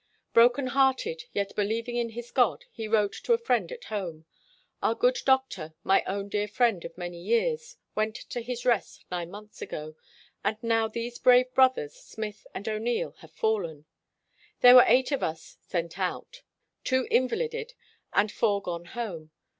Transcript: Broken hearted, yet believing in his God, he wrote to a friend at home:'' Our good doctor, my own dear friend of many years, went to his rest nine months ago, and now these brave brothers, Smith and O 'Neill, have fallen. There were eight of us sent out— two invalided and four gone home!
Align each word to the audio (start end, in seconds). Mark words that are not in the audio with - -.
Broken 0.33 0.65
hearted, 0.65 1.25
yet 1.31 1.55
believing 1.55 1.95
in 1.95 2.09
his 2.09 2.31
God, 2.31 2.65
he 2.71 2.87
wrote 2.87 3.13
to 3.21 3.33
a 3.33 3.37
friend 3.37 3.71
at 3.71 3.83
home:'' 3.83 4.25
Our 4.81 4.95
good 4.95 5.19
doctor, 5.27 5.75
my 5.83 6.03
own 6.07 6.27
dear 6.27 6.47
friend 6.47 6.83
of 6.83 6.97
many 6.97 7.21
years, 7.21 7.77
went 7.93 8.15
to 8.15 8.41
his 8.41 8.65
rest 8.65 9.05
nine 9.11 9.29
months 9.29 9.61
ago, 9.61 9.95
and 10.43 10.57
now 10.63 10.87
these 10.87 11.19
brave 11.19 11.53
brothers, 11.53 11.93
Smith 11.93 12.47
and 12.55 12.67
O 12.67 12.79
'Neill, 12.79 13.11
have 13.19 13.31
fallen. 13.31 13.85
There 14.61 14.73
were 14.73 14.85
eight 14.87 15.11
of 15.11 15.21
us 15.21 15.57
sent 15.61 15.99
out— 15.99 16.41
two 16.83 17.05
invalided 17.11 17.75
and 18.11 18.31
four 18.31 18.59
gone 18.59 18.85
home! 18.85 19.29